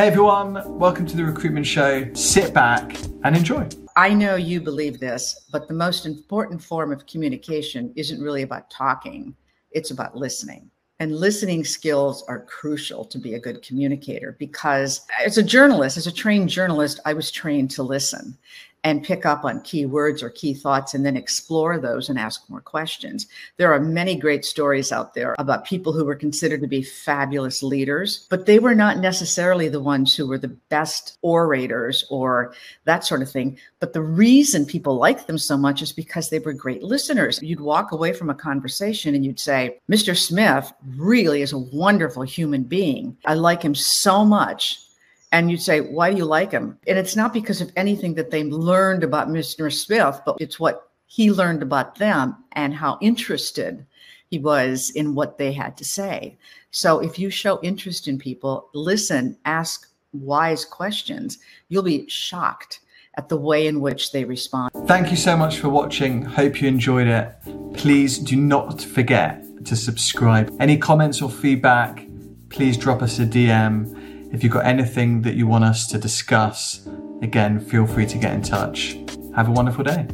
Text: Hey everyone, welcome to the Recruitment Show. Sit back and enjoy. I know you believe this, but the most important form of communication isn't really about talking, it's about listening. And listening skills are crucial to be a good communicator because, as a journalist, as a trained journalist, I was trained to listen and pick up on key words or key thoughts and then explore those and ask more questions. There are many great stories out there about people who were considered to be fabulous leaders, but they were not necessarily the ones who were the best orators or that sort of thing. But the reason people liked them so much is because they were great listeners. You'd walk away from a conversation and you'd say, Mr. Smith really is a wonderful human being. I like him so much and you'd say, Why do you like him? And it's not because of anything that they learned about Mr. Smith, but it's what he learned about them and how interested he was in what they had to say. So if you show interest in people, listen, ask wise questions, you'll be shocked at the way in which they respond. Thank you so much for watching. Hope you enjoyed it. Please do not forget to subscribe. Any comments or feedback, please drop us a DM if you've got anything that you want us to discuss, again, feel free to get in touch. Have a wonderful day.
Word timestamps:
Hey 0.00 0.06
everyone, 0.06 0.78
welcome 0.78 1.04
to 1.04 1.14
the 1.14 1.26
Recruitment 1.26 1.66
Show. 1.66 2.10
Sit 2.14 2.54
back 2.54 2.96
and 3.22 3.36
enjoy. 3.36 3.68
I 3.96 4.14
know 4.14 4.34
you 4.34 4.58
believe 4.58 4.98
this, 4.98 5.46
but 5.52 5.68
the 5.68 5.74
most 5.74 6.06
important 6.06 6.62
form 6.62 6.90
of 6.90 7.04
communication 7.04 7.92
isn't 7.96 8.18
really 8.18 8.40
about 8.40 8.70
talking, 8.70 9.36
it's 9.72 9.90
about 9.90 10.16
listening. 10.16 10.70
And 11.00 11.16
listening 11.16 11.64
skills 11.64 12.24
are 12.28 12.46
crucial 12.46 13.04
to 13.04 13.18
be 13.18 13.34
a 13.34 13.38
good 13.38 13.60
communicator 13.60 14.36
because, 14.38 15.02
as 15.22 15.36
a 15.36 15.42
journalist, 15.42 15.98
as 15.98 16.06
a 16.06 16.12
trained 16.12 16.48
journalist, 16.48 16.98
I 17.04 17.12
was 17.12 17.30
trained 17.30 17.70
to 17.72 17.82
listen 17.82 18.38
and 18.84 19.04
pick 19.04 19.26
up 19.26 19.44
on 19.44 19.60
key 19.62 19.86
words 19.86 20.22
or 20.22 20.30
key 20.30 20.54
thoughts 20.54 20.94
and 20.94 21.04
then 21.04 21.16
explore 21.16 21.78
those 21.78 22.08
and 22.08 22.18
ask 22.18 22.48
more 22.48 22.60
questions. 22.60 23.26
There 23.56 23.72
are 23.72 23.80
many 23.80 24.16
great 24.16 24.44
stories 24.44 24.90
out 24.90 25.14
there 25.14 25.34
about 25.38 25.66
people 25.66 25.92
who 25.92 26.04
were 26.04 26.14
considered 26.14 26.60
to 26.62 26.66
be 26.66 26.82
fabulous 26.82 27.62
leaders, 27.62 28.26
but 28.30 28.46
they 28.46 28.58
were 28.58 28.74
not 28.74 28.98
necessarily 28.98 29.68
the 29.68 29.82
ones 29.82 30.14
who 30.14 30.26
were 30.26 30.38
the 30.38 30.48
best 30.48 31.18
orators 31.22 32.06
or 32.10 32.54
that 32.84 33.04
sort 33.04 33.22
of 33.22 33.30
thing. 33.30 33.58
But 33.80 33.92
the 33.92 34.02
reason 34.02 34.64
people 34.64 34.96
liked 34.96 35.26
them 35.26 35.38
so 35.38 35.56
much 35.56 35.82
is 35.82 35.92
because 35.92 36.30
they 36.30 36.38
were 36.38 36.52
great 36.52 36.82
listeners. 36.82 37.40
You'd 37.42 37.60
walk 37.60 37.92
away 37.92 38.12
from 38.12 38.30
a 38.30 38.34
conversation 38.34 39.14
and 39.14 39.24
you'd 39.24 39.40
say, 39.40 39.78
Mr. 39.90 40.16
Smith 40.16 40.72
really 40.96 41.42
is 41.42 41.52
a 41.52 41.58
wonderful 41.58 42.22
human 42.22 42.62
being. 42.62 43.16
I 43.26 43.34
like 43.34 43.62
him 43.62 43.74
so 43.74 44.24
much 44.24 44.80
and 45.32 45.50
you'd 45.50 45.62
say, 45.62 45.80
Why 45.80 46.10
do 46.10 46.16
you 46.16 46.24
like 46.24 46.50
him? 46.50 46.78
And 46.86 46.98
it's 46.98 47.16
not 47.16 47.32
because 47.32 47.60
of 47.60 47.72
anything 47.76 48.14
that 48.14 48.30
they 48.30 48.44
learned 48.44 49.04
about 49.04 49.28
Mr. 49.28 49.72
Smith, 49.72 50.20
but 50.24 50.36
it's 50.40 50.58
what 50.58 50.90
he 51.06 51.30
learned 51.30 51.62
about 51.62 51.96
them 51.96 52.36
and 52.52 52.74
how 52.74 52.98
interested 53.00 53.84
he 54.28 54.38
was 54.38 54.90
in 54.90 55.14
what 55.14 55.38
they 55.38 55.52
had 55.52 55.76
to 55.76 55.84
say. 55.84 56.38
So 56.70 57.00
if 57.00 57.18
you 57.18 57.30
show 57.30 57.60
interest 57.62 58.06
in 58.06 58.18
people, 58.18 58.68
listen, 58.74 59.36
ask 59.44 59.88
wise 60.12 60.64
questions, 60.64 61.38
you'll 61.68 61.82
be 61.82 62.08
shocked 62.08 62.80
at 63.16 63.28
the 63.28 63.36
way 63.36 63.66
in 63.66 63.80
which 63.80 64.12
they 64.12 64.24
respond. 64.24 64.70
Thank 64.86 65.10
you 65.10 65.16
so 65.16 65.36
much 65.36 65.58
for 65.58 65.68
watching. 65.68 66.22
Hope 66.22 66.62
you 66.62 66.68
enjoyed 66.68 67.08
it. 67.08 67.34
Please 67.74 68.18
do 68.18 68.36
not 68.36 68.80
forget 68.80 69.44
to 69.64 69.74
subscribe. 69.74 70.54
Any 70.60 70.78
comments 70.78 71.20
or 71.20 71.28
feedback, 71.28 72.06
please 72.50 72.76
drop 72.76 73.02
us 73.02 73.18
a 73.18 73.26
DM 73.26 73.96
if 74.32 74.42
you've 74.42 74.52
got 74.52 74.64
anything 74.64 75.22
that 75.22 75.34
you 75.34 75.46
want 75.46 75.64
us 75.64 75.86
to 75.88 75.98
discuss, 75.98 76.86
again, 77.22 77.60
feel 77.60 77.86
free 77.86 78.06
to 78.06 78.18
get 78.18 78.32
in 78.32 78.42
touch. 78.42 78.96
Have 79.34 79.48
a 79.48 79.52
wonderful 79.52 79.84
day. 79.84 80.06